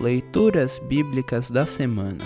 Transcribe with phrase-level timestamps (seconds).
[0.00, 2.24] Leituras Bíblicas da Semana.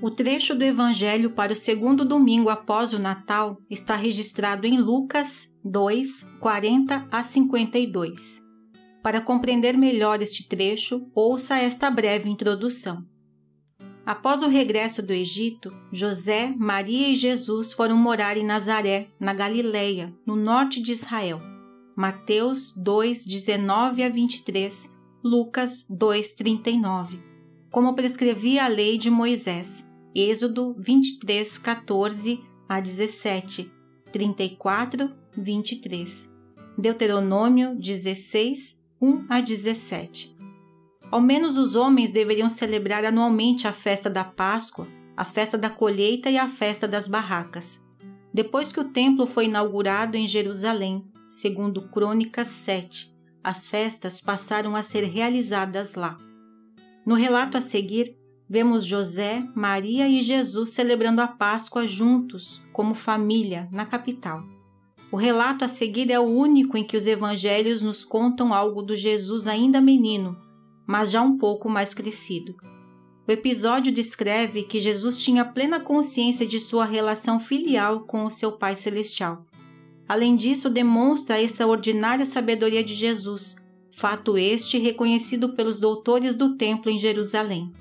[0.00, 5.48] O trecho do Evangelho para o segundo domingo após o Natal está registrado em Lucas
[5.64, 8.40] 2, 40 a 52.
[9.02, 13.04] Para compreender melhor este trecho, ouça esta breve introdução.
[14.06, 20.14] Após o regresso do Egito, José, Maria e Jesus foram morar em Nazaré, na Galileia,
[20.24, 21.53] no norte de Israel.
[21.96, 24.90] Mateus 2, 19 a 23,
[25.22, 27.22] Lucas 2, 39.
[27.70, 33.70] Como prescrevia a lei de Moisés, Êxodo 23, 14 a 17,
[34.10, 36.28] 34, 23.
[36.76, 40.36] Deuteronômio 16, 1 a 17.
[41.12, 46.28] Ao menos os homens deveriam celebrar anualmente a festa da Páscoa, a festa da colheita
[46.28, 47.80] e a festa das barracas.
[48.34, 54.82] Depois que o templo foi inaugurado em Jerusalém, segundo Crônicas 7, as festas passaram a
[54.82, 56.18] ser realizadas lá.
[57.06, 58.18] No relato a seguir,
[58.50, 64.42] vemos José, Maria e Jesus celebrando a Páscoa juntos, como família, na capital.
[65.12, 68.96] O relato a seguir é o único em que os evangelhos nos contam algo do
[68.96, 70.36] Jesus ainda menino,
[70.84, 72.56] mas já um pouco mais crescido.
[73.26, 78.52] O episódio descreve que Jesus tinha plena consciência de sua relação filial com o seu
[78.52, 79.46] Pai Celestial.
[80.06, 83.56] Além disso, demonstra a extraordinária sabedoria de Jesus,
[83.96, 87.72] fato este reconhecido pelos doutores do templo em Jerusalém.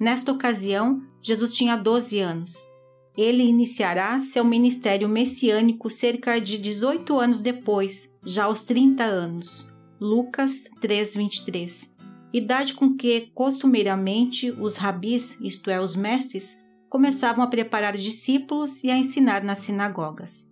[0.00, 2.56] Nesta ocasião, Jesus tinha 12 anos.
[3.16, 9.70] Ele iniciará seu ministério messiânico cerca de 18 anos depois, já aos 30 anos.
[10.00, 11.91] Lucas 3:23.
[12.32, 16.56] Idade com que costumeiramente os rabis, isto é, os mestres,
[16.88, 20.46] começavam a preparar discípulos e a ensinar nas sinagogas.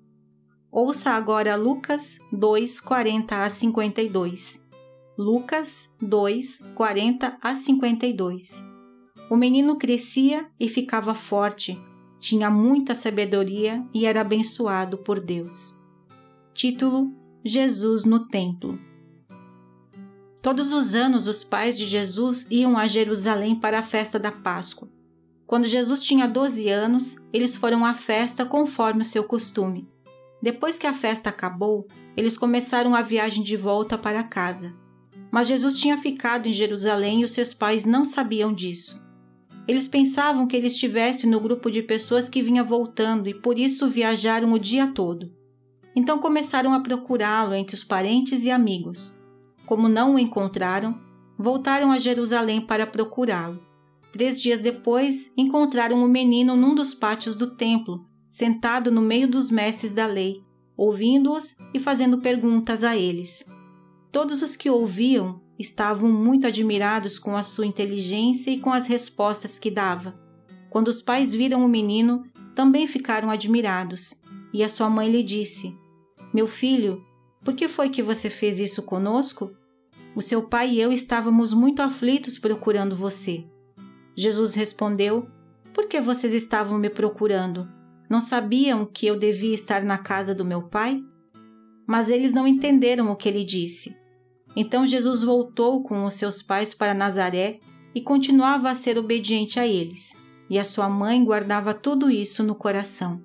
[0.71, 4.63] Ouça agora Lucas 2, 40 a 52.
[5.19, 8.63] Lucas 2, 40 a 52.
[9.31, 11.79] O menino crescia e ficava forte,
[12.21, 15.75] tinha muita sabedoria e era abençoado por Deus.
[16.53, 17.11] Título:
[17.43, 18.79] Jesus no Templo.
[20.43, 24.89] Todos os anos os pais de Jesus iam a Jerusalém para a festa da Páscoa.
[25.47, 29.87] Quando Jesus tinha 12 anos, eles foram à festa conforme o seu costume.
[30.43, 31.87] Depois que a festa acabou,
[32.17, 34.75] eles começaram a viagem de volta para casa.
[35.31, 38.99] Mas Jesus tinha ficado em Jerusalém e os seus pais não sabiam disso.
[39.69, 43.87] Eles pensavam que ele estivesse no grupo de pessoas que vinha voltando e por isso
[43.87, 45.31] viajaram o dia todo.
[45.95, 49.20] Então começaram a procurá-lo entre os parentes e amigos.
[49.71, 50.99] Como não o encontraram,
[51.39, 53.63] voltaram a Jerusalém para procurá-lo.
[54.13, 59.49] Três dias depois, encontraram o menino num dos pátios do templo, sentado no meio dos
[59.49, 60.43] mestres da lei,
[60.77, 63.45] ouvindo-os e fazendo perguntas a eles.
[64.11, 69.57] Todos os que ouviam estavam muito admirados com a sua inteligência e com as respostas
[69.57, 70.19] que dava.
[70.69, 72.25] Quando os pais viram o menino,
[72.57, 74.15] também ficaram admirados,
[74.53, 75.73] e a sua mãe lhe disse:
[76.35, 77.07] Meu filho,
[77.45, 79.60] por que foi que você fez isso conosco?
[80.21, 83.43] O seu pai e eu estávamos muito aflitos procurando você.
[84.15, 85.27] Jesus respondeu:
[85.73, 87.67] Por que vocês estavam me procurando?
[88.07, 91.03] Não sabiam que eu devia estar na casa do meu pai?
[91.87, 93.97] Mas eles não entenderam o que ele disse.
[94.55, 97.59] Então Jesus voltou com os seus pais para Nazaré
[97.95, 100.15] e continuava a ser obediente a eles,
[100.51, 103.23] e a sua mãe guardava tudo isso no coração.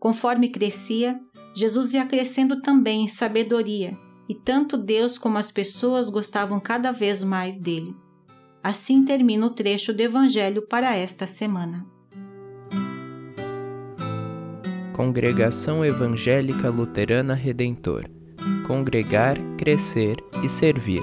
[0.00, 1.20] Conforme crescia,
[1.54, 3.92] Jesus ia crescendo também em sabedoria,
[4.32, 7.94] e tanto Deus como as pessoas gostavam cada vez mais dele.
[8.62, 11.84] Assim termina o trecho do Evangelho para esta semana.
[14.94, 18.08] Congregação Evangélica Luterana Redentor
[18.66, 21.02] Congregar, Crescer e Servir.